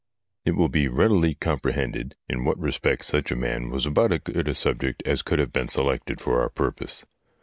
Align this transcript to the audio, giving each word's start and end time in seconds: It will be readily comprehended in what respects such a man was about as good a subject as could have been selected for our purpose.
It 0.45 0.55
will 0.55 0.67
be 0.67 0.87
readily 0.87 1.35
comprehended 1.35 2.15
in 2.27 2.43
what 2.43 2.57
respects 2.59 3.05
such 3.05 3.31
a 3.31 3.35
man 3.35 3.69
was 3.69 3.85
about 3.85 4.11
as 4.11 4.21
good 4.23 4.47
a 4.47 4.55
subject 4.55 5.03
as 5.05 5.21
could 5.21 5.37
have 5.37 5.53
been 5.53 5.67
selected 5.69 6.19
for 6.19 6.41
our 6.41 6.49
purpose. 6.49 7.05